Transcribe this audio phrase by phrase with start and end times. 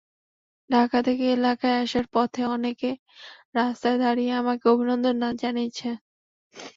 [0.69, 2.89] ঢাকা থেকে এলাকায় আসার পথে অনেকে
[3.55, 5.95] রাস্তায় দাঁড়িয়ে থেকে আমাকে অভিনন্দন জানিয়েছেন।